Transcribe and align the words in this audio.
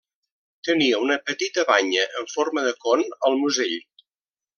Tenia 0.67 1.01
una 1.07 1.17
petita 1.27 1.65
banya 1.71 2.05
en 2.21 2.31
forma 2.37 2.65
de 2.69 2.73
con 2.87 3.05
al 3.29 3.37
musell. 3.43 3.77